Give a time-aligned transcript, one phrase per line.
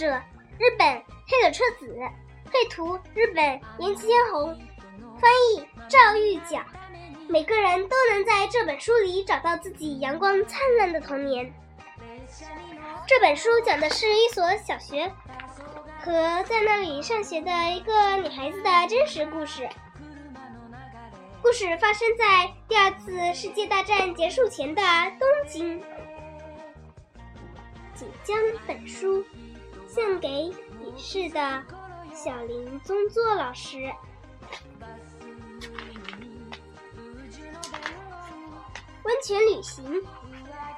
[0.08, 0.18] 》，者
[0.58, 0.88] 日本
[1.28, 1.94] 黑柳彻子，
[2.50, 3.44] 绘图日本
[3.78, 4.58] 岩崎千红，
[5.20, 6.64] 翻译赵玉角。
[7.28, 11.52] 每个人都能在这本书里找到自己阳光灿烂的童年。
[13.06, 15.12] 这本书讲的是一所小学
[16.00, 16.12] 和
[16.44, 19.68] 在那里上学的一个女孩子的真实故事。
[21.42, 24.82] 故事发生在第二次世界大战结束前的
[25.18, 25.82] 东京。
[27.94, 28.34] 请将
[28.66, 29.22] 本书
[29.92, 31.62] 献给已逝的
[32.14, 33.90] 小林宗作老师。
[39.02, 40.00] 温泉旅行，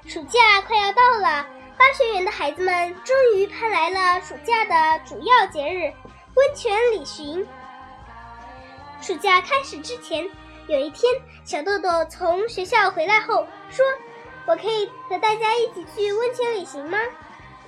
[0.07, 5.93] 暑假快要到了，八学园的孩子们终于盼来了暑假的主要节日——
[6.35, 7.47] 温泉旅行。
[9.03, 10.27] 暑假开始之前，
[10.69, 11.13] 有一天，
[11.45, 13.85] 小豆豆从学校回来后说
[14.49, 16.97] ：“我可以和大家一起去温泉旅行吗？”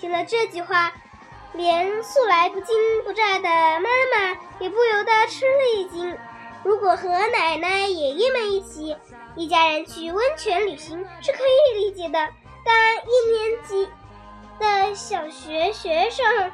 [0.01, 0.93] 听了这句话，
[1.55, 6.17] 连素来不惊不乍的妈妈也不由得吃了一惊。
[6.65, 8.97] 如果和奶奶、爷爷们一起，
[9.37, 12.19] 一家人去温泉旅行是可以理解的，
[12.65, 13.89] 但一年级
[14.59, 16.51] 的小学学生……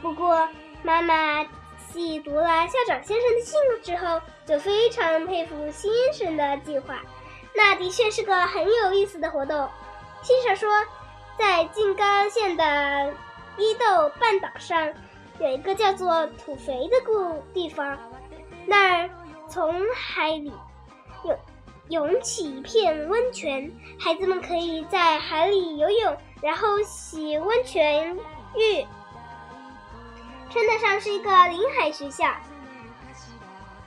[0.00, 0.48] 不过，
[0.82, 1.44] 妈妈
[1.92, 7.00] 细读了校长先生的信之后，就非常佩服先生的计划。
[7.54, 9.68] 那的确是个很有意思的活动。
[10.22, 10.70] 先生说，
[11.38, 13.12] 在静冈县的
[13.56, 14.92] 伊豆半岛上，
[15.38, 17.98] 有一个叫做土肥的故地方，
[18.66, 19.10] 那儿
[19.48, 20.52] 从海里
[21.24, 21.38] 涌。
[21.88, 28.16] 涌起一片温泉，孩子们可以在海里游泳，然后洗温泉
[28.54, 28.86] 浴，
[30.48, 32.32] 称得上是一个临海学校。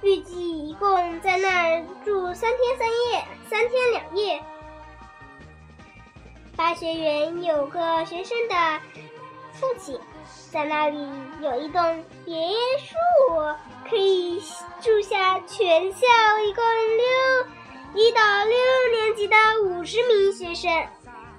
[0.03, 4.43] 预计一共在那儿住三天三夜，三天两夜。
[6.55, 8.55] 八学园有个学生的
[9.59, 9.99] 父亲，
[10.51, 11.09] 在那里
[11.41, 12.35] 有一栋别
[12.79, 12.95] 墅，
[13.89, 14.41] 可以
[14.81, 16.07] 住下全校
[16.45, 17.47] 一共六。
[17.93, 18.53] 一到六
[18.91, 20.87] 年级的五十名学生，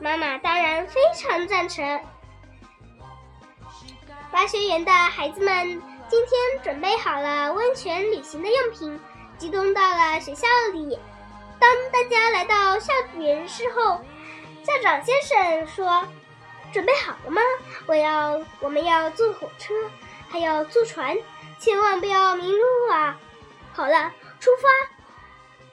[0.00, 2.00] 妈妈当然非常赞成。
[4.32, 8.99] 八学园的孩子们今天准备好了温泉旅行的用品，
[9.37, 10.99] 集中到了学校里。
[11.59, 14.00] 当大家来到校园时候，
[14.62, 16.06] 校长先生说
[16.72, 17.41] ：“准备好了吗？
[17.87, 19.75] 我要，我们要坐火车，
[20.28, 21.16] 还要坐船，
[21.59, 23.19] 千万不要迷路啊！”
[23.72, 24.69] 好了，出发。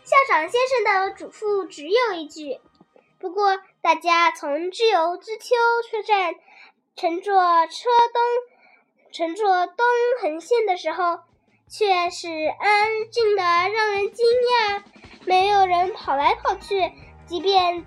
[0.03, 2.59] 校长先生的嘱咐只有一句，
[3.19, 5.55] 不过大家从知由之丘
[5.89, 6.35] 车站
[6.95, 7.33] 乘坐
[7.67, 8.21] 车东
[9.13, 9.85] 乘坐东
[10.21, 11.19] 横线的时候，
[11.69, 14.83] 却是安静的让人惊讶，
[15.25, 16.91] 没有人跑来跑去，
[17.25, 17.85] 即便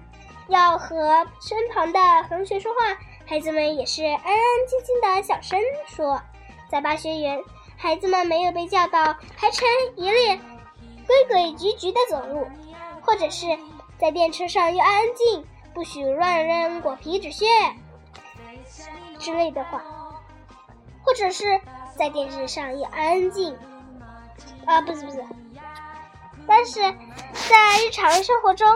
[0.48, 1.98] 要和身旁的
[2.28, 2.78] 同学说话，
[3.26, 6.20] 孩子们也是安安静静的小声说。
[6.68, 7.42] 在八学园，
[7.76, 10.38] 孩子们没有被叫到排成一列。
[11.06, 12.48] 规规矩矩的走路，
[13.00, 13.46] 或者是
[13.96, 17.46] 在电车上要安静，不许乱扔果皮纸屑
[19.16, 19.84] 之类的话，
[21.04, 21.60] 或者是
[21.96, 23.56] 在电视上要安静。
[24.66, 25.24] 啊，不是不是，
[26.44, 28.66] 但是在日常生活中，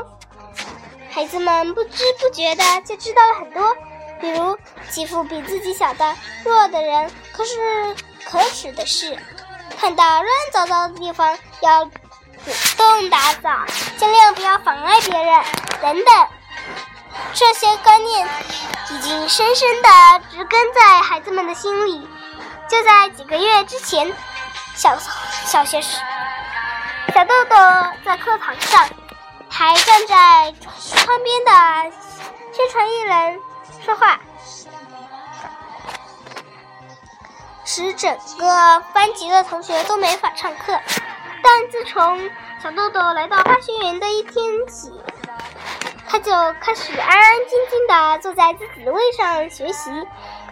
[1.13, 3.77] 孩子们不知不觉的就知道了很多，
[4.21, 4.59] 比如
[4.91, 9.19] 欺负比自己小的弱的人，可是可耻的是，
[9.79, 11.91] 看到乱糟糟的地方要。
[12.43, 13.51] 主动打扫，
[13.99, 15.45] 尽量不要妨碍别人，
[15.83, 16.29] 等等，
[17.35, 18.27] 这些观念
[18.89, 19.89] 已经深深的
[20.31, 22.09] 植根在孩子们的心里。
[22.67, 24.11] 就在几个月之前，
[24.75, 24.99] 小
[25.45, 25.99] 小学时，
[27.15, 27.57] 小豆豆
[28.07, 28.89] 在课堂上
[29.61, 30.55] 还站在
[30.97, 31.93] 窗边的
[32.51, 33.39] 宣传艺人
[33.85, 34.19] 说话，
[37.67, 40.81] 使整个班级的同学都没法上课。
[41.43, 42.31] 但自从
[42.63, 44.91] 小豆豆来到花学园的一天起，
[46.09, 49.91] 他就开始安安静静地坐在自己的位上学习。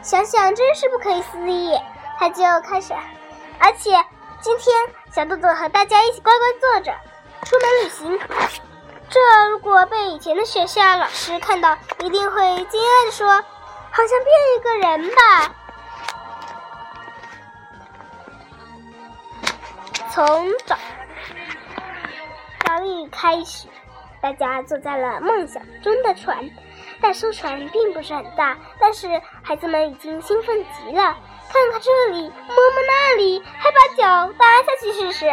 [0.02, 1.81] 想想真是不可思议，
[2.19, 2.93] 他就开始，
[3.58, 3.90] 而且
[4.43, 4.76] 今天
[5.11, 6.94] 小豆豆和大家一起乖乖坐着
[7.46, 8.58] 出门旅行。
[9.10, 13.26] 这如果被以前的学校老师看到，一定会惊讶地说
[13.90, 15.55] ：“好像变一个人吧。”
[20.12, 20.76] 从早
[22.66, 23.69] 早里开始，
[24.20, 26.50] 大家坐在了梦想中的船。
[27.00, 31.16] 但艘船并不是很大，但是孩子们已经兴奋极了。
[31.50, 35.26] 看看这里，摸摸那里，还把脚搭下去试试。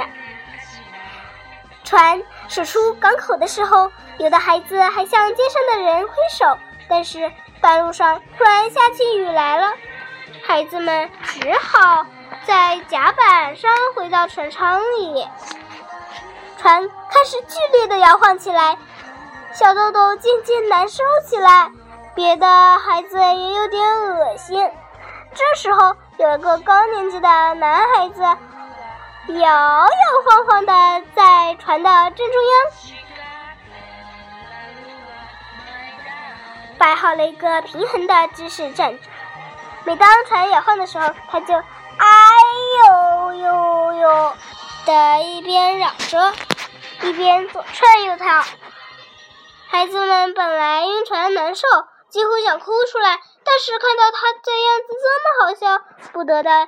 [1.85, 6.57] 船驶出港口的时候，有的孩子还向街上的人挥手，
[6.89, 9.71] 但是半路上突然下起雨来了，
[10.45, 12.05] 孩子们只好
[12.45, 15.27] 在甲板上回到船舱里。
[16.57, 18.77] 船开始剧烈的摇晃起来，
[19.53, 21.71] 小豆豆渐渐难受起来，
[22.15, 22.47] 别的
[22.79, 24.71] 孩子也有点恶心。
[25.35, 28.23] 这时候，有一个高年级的男孩子
[29.27, 29.87] 摇摇
[30.25, 30.73] 晃晃的
[31.15, 32.95] 在船的正中央。
[36.77, 39.09] 摆好了一个平衡的姿势站着，
[39.85, 41.63] 每当船摇晃的时候，他就哎
[42.83, 44.33] 呦呦呦
[44.85, 46.33] 的一边嚷着，
[47.01, 48.43] 一边左窜右跳。
[49.69, 51.65] 孩子们本来晕船难受，
[52.09, 55.81] 几乎想哭出来，但是看到他这样子这么好笑，
[56.11, 56.67] 不得的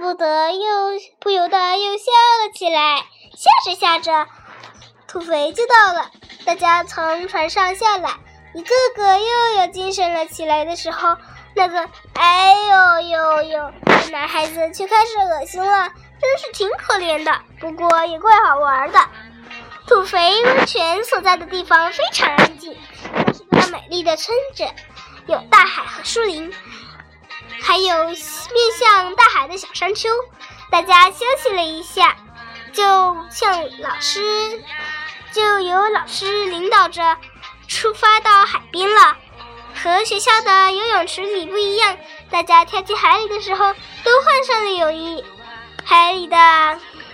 [0.00, 2.04] 不得又不由得又笑
[2.42, 2.96] 了起来。
[3.36, 4.26] 笑着笑着，
[5.06, 6.10] 土肥就到了，
[6.46, 8.14] 大家从船上下来。
[8.54, 11.18] 一个个又有精神了起来的时候，
[11.54, 13.72] 那个哎呦呦呦
[14.10, 18.98] 男孩子却开始恶心了，真是挺可怜的，不过也怪好玩的。
[19.86, 22.74] 土肥温泉所在的地方非常安静，
[23.12, 24.64] 那是个美丽的村子，
[25.26, 26.52] 有大海和树林，
[27.62, 28.16] 还有面
[28.78, 30.08] 向大海的小山丘。
[30.70, 32.16] 大家休息了一下，
[32.72, 32.82] 就
[33.30, 34.62] 向老师，
[35.32, 37.16] 就由老师领导着。
[37.68, 39.16] 出发到海边了，
[39.80, 41.96] 和学校的游泳池里不一样。
[42.28, 43.72] 大家跳进海里的时候
[44.02, 45.24] 都换上了泳衣。
[45.84, 46.36] 海里的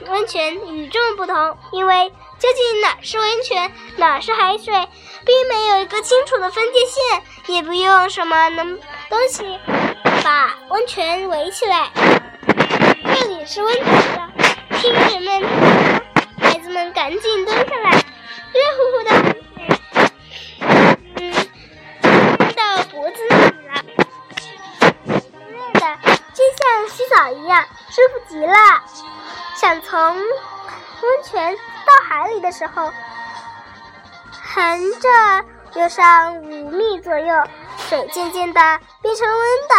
[0.06, 2.08] 温泉与众不同，因为
[2.38, 4.88] 究竟哪是温泉，哪是海水，
[5.26, 9.60] 并没有一个清楚的分界线，也不用什么能东西
[10.26, 11.88] 把温泉围起来。
[13.14, 15.40] 这里是温泉的，亲人们，
[16.40, 17.92] 孩子们赶紧蹲下来，
[18.52, 19.40] 热乎乎的水，
[21.20, 21.32] 嗯，
[22.56, 22.82] 到。
[22.90, 23.70] 脖子那里了，
[25.46, 25.80] 热的
[26.34, 28.52] 就像洗澡一样，舒服极了。
[29.54, 32.92] 想从温泉到海里的时候，
[34.42, 35.08] 横着
[35.80, 37.44] 游上五米左右，
[37.88, 39.38] 水渐渐的变成温
[39.68, 39.76] 的，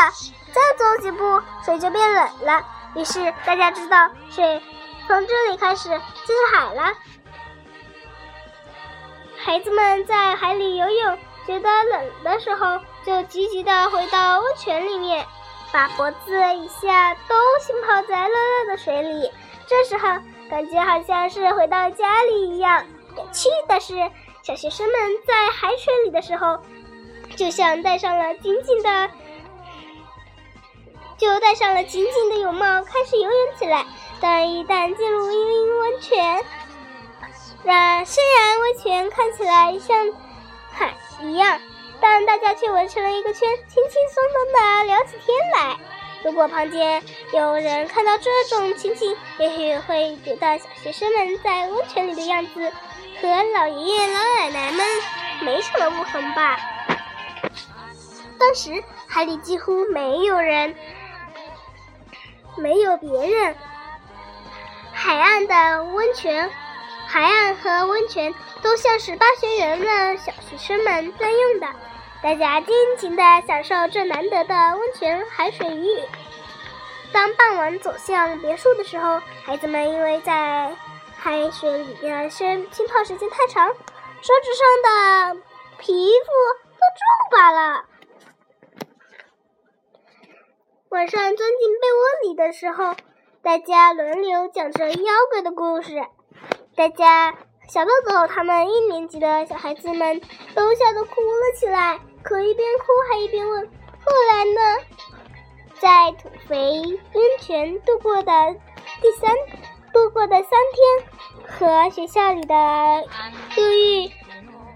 [0.57, 2.65] 再走几步，水就变冷了。
[2.95, 4.61] 于是大家知道，水
[5.07, 6.93] 从这里开始就是海了。
[9.37, 12.79] 孩子们在海里游泳，觉得冷的时候。
[13.05, 15.25] 就积极地回到温泉里面，
[15.71, 19.31] 把脖子以下都浸泡在热热的水里。
[19.65, 22.85] 这时候感觉好像是回到家里一样。
[23.15, 23.93] 有趣的是，
[24.43, 24.95] 小学生们
[25.25, 26.59] 在海水里的时候，
[27.37, 29.09] 就像戴上了紧紧的，
[31.17, 33.85] 就戴上了紧紧的泳帽，开始游泳起来。
[34.19, 36.43] 但一旦进入温泉，
[37.63, 40.13] 那虽然温泉看起来像
[40.71, 41.59] 海一样。
[41.99, 45.75] 但大家却围成了一个圈，轻轻松松的聊起天来。
[46.23, 47.01] 如果旁边
[47.33, 52.71] 有人看到这种情景，也许会觉得小学生们在温泉里的样子
[53.19, 54.85] 和老爷爷老奶奶们
[55.41, 56.59] 没什么不同吧。
[58.37, 60.75] 当时海里几乎没有人，
[62.57, 63.55] 没有别人。
[64.91, 66.49] 海岸的温泉。
[67.09, 71.67] 海岸和温泉都像是八学园的小学生们专用的，
[72.21, 76.01] 大家尽情地享受这难得的温泉海水浴。
[77.13, 80.75] 当傍晚走向别墅的时候，孩子们因为在
[81.15, 85.41] 海水里面身浸泡时间太长，手指上的
[85.77, 86.27] 皮肤
[86.73, 87.85] 都皱巴了。
[90.89, 92.95] 晚上钻进被窝里的时候，
[93.41, 96.01] 大家轮流讲着妖怪的故事。
[96.77, 97.35] 大家，
[97.67, 100.21] 小豆豆他们一年级的小孩子们
[100.55, 103.69] 都吓得哭了起来，可一边哭还一边问
[104.05, 104.61] ：“后来呢？”
[105.77, 106.81] 在土肥
[107.13, 108.55] 温泉度过的
[109.01, 109.35] 第三
[109.93, 112.55] 度过的三天，和学校里的
[113.57, 114.09] 露浴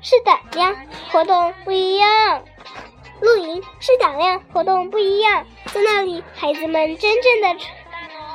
[0.01, 0.75] 是胆量
[1.09, 2.43] 活动不一样，
[3.21, 7.59] 露营是胆量活动不一样，在那里，孩子们真正的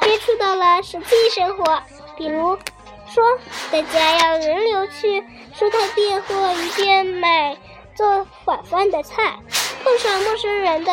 [0.03, 1.83] 接触到了实际生活，
[2.17, 2.59] 比如。
[3.09, 3.23] 说
[3.71, 5.23] 大家要轮流去
[5.57, 7.57] 蔬菜店或鱼店买
[7.95, 9.39] 做晚饭的菜。
[9.85, 10.93] 碰上陌生人的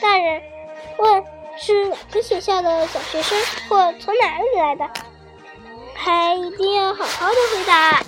[0.00, 0.42] 大人
[0.96, 1.22] 问
[1.58, 4.88] 是哪个学校的小学生或从哪里来的，
[5.94, 8.02] 还一定要好好的回答。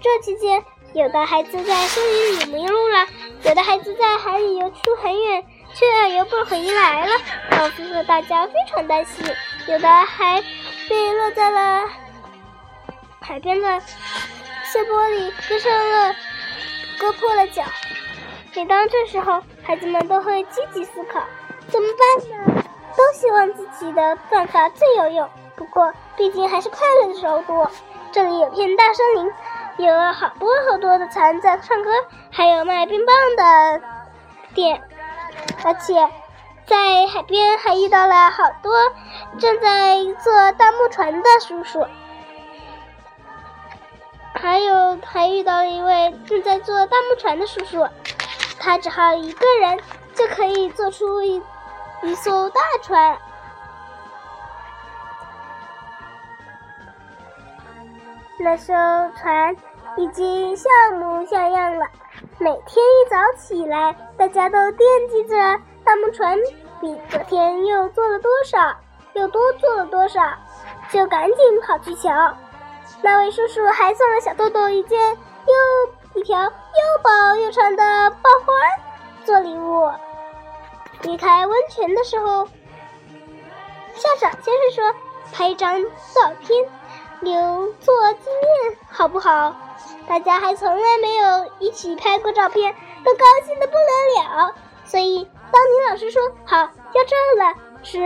[0.00, 3.06] 这期间，有的孩子在森林里迷路了，
[3.44, 7.12] 有的孩子在海里游出很远却游不回来了，
[7.50, 9.24] 导致了大家非常担心。
[9.66, 10.42] 有的还
[10.88, 11.88] 被落在了。
[13.20, 16.14] 海边的碎玻璃割伤了，
[16.98, 17.62] 割破了脚。
[18.54, 21.20] 每当这时候，孩子们都会积极思考，
[21.68, 22.64] 怎么办呢？
[22.96, 25.30] 都希望自己的办法最有用。
[25.54, 27.70] 不过，毕竟还是快乐的时候多。
[28.10, 29.32] 这里有片大森林，
[29.86, 31.90] 有好多好多的蚕在唱歌，
[32.32, 33.82] 还有卖冰棒的
[34.52, 34.82] 店，
[35.62, 35.94] 而且
[36.66, 38.72] 在海边还遇到了好多
[39.38, 41.86] 正在坐大木船的叔叔，
[44.34, 47.86] 还有还遇到了一位正在坐大木船的叔叔，
[48.58, 49.78] 他只好一个人
[50.14, 51.42] 就可以做出一
[52.02, 53.18] 一艘大船。
[58.38, 58.72] 那艘
[59.18, 59.54] 船
[59.98, 61.86] 已经像模像样了。
[62.42, 65.36] 每天一早起来，大家都惦记着
[65.84, 66.38] 大木船
[66.80, 68.74] 比昨天又做了多少，
[69.12, 70.22] 又多做了多少，
[70.90, 72.34] 就赶紧跑去瞧。
[73.02, 76.50] 那位叔叔还送了小豆豆一件又一条又
[77.02, 78.52] 薄又长的爆花
[79.26, 79.90] 做礼物。
[81.02, 82.46] 离开温泉的时候，
[83.92, 84.94] 校长先生说
[85.30, 86.64] ：“拍一张照片。”
[87.20, 89.54] 留作纪念，好不好？
[90.08, 92.74] 大家还从来没有一起拍过照片，
[93.04, 94.54] 都高兴的不得了。
[94.84, 97.98] 所以，当你老师说“好，要照了”时，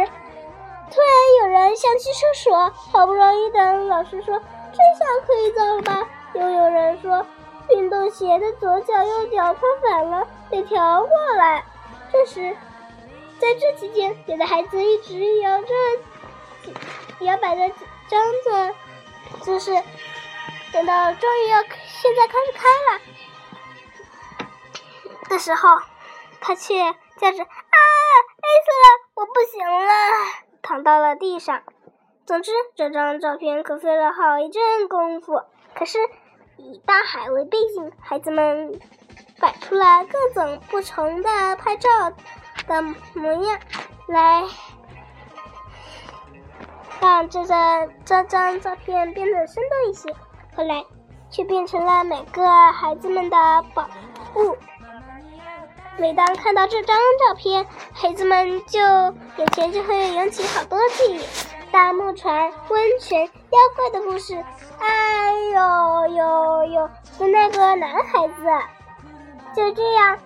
[0.91, 4.39] 突然有人想去厕所，好不容易等老师说
[4.73, 7.25] “这下可以照了吧”，又有人说
[7.71, 11.65] 运动鞋的左脚右脚穿反了，得调过来。
[12.13, 12.57] 这时，
[13.39, 15.69] 在这期间，有的孩子一直摇着
[17.21, 17.75] 摇摆着
[18.09, 18.75] 张着。
[19.45, 19.73] 就是
[20.73, 23.01] 等到终于要现在开始开了
[25.29, 25.79] 的时候，
[26.41, 26.75] 他却
[27.19, 27.47] 叫着啊，
[28.43, 29.87] 累死了，我不行了，
[30.63, 31.63] 躺到了地上。
[32.27, 35.43] 总之，这张照片可费了好一阵功夫。
[35.75, 35.99] 可是
[36.57, 38.81] 以大海为背景，孩子们
[39.41, 41.89] 摆出了各种不同的拍照
[42.67, 42.83] 的
[43.15, 43.61] 模样
[44.09, 44.45] 来。
[47.05, 50.11] 让这张这张照片变得生动一些，
[50.57, 50.83] 后来
[51.29, 53.37] 却变成了每个孩子们的
[53.75, 53.87] 宝
[54.37, 54.57] 物。
[55.99, 58.81] 每当看到这张照片，孩子们就
[59.37, 61.21] 眼前就会涌起好多记忆：
[61.71, 64.43] 大木船、温泉、妖怪的故事。
[64.79, 66.91] 哎呦呦呦！
[67.19, 68.35] 是那个男孩子，
[69.55, 70.19] 就这样，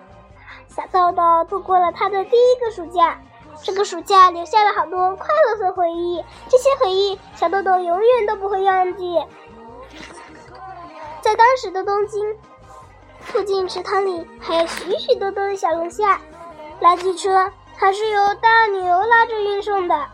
[0.69, 3.19] 小豆豆度过了他的第一个暑假。
[3.61, 9.23] 这个暑假留下了好多快乐的回忆，这些回忆小豆豆永远都不会忘记。
[11.21, 12.37] 在当时的东京，
[13.19, 16.19] 附近池塘里还有许许多多的小龙虾，
[16.81, 20.07] 垃圾车还是由大牛拉着运送的。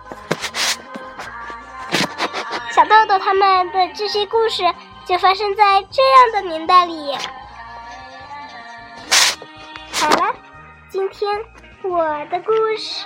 [2.71, 4.63] 小豆豆他们的这些故事
[5.05, 7.15] 就发生在这样的年代里。
[9.93, 10.35] 好了，
[10.89, 11.31] 今天
[11.83, 11.99] 我
[12.29, 13.05] 的故事。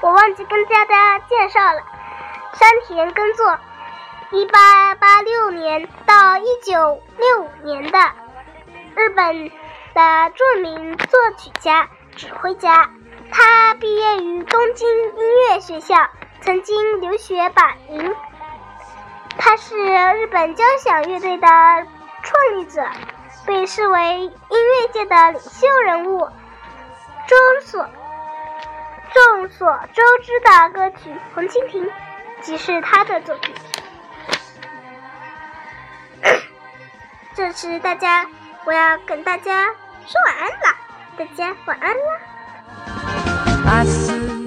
[0.00, 1.80] 我忘记跟大家介绍了
[2.54, 3.58] 山田耕作，
[4.30, 7.98] 一八八六年到一九六五年的
[8.94, 9.50] 日本
[9.94, 12.90] 的著名作曲家、指挥家。
[13.30, 16.08] 他毕业于东京音乐学校，
[16.40, 18.14] 曾经留学巴林。
[19.36, 22.82] 他是日本交响乐队的创立者，
[23.46, 26.20] 被视为音乐界的领袖人物。
[26.20, 27.86] 中所。
[29.12, 31.90] 众所周知的歌曲红蜻蜓
[32.42, 33.54] 即是他的作品。
[37.34, 38.26] 这次大家
[38.64, 39.66] 我要跟大家
[40.06, 40.76] 说晚安啦
[41.16, 42.02] 大家晚安啦。
[43.66, 44.38] 阿斯